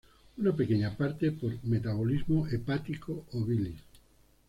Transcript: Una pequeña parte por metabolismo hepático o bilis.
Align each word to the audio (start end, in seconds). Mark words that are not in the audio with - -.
Una 0.39 0.55
pequeña 0.55 0.97
parte 0.97 1.31
por 1.31 1.63
metabolismo 1.63 2.47
hepático 2.47 3.27
o 3.33 3.45
bilis. 3.45 3.81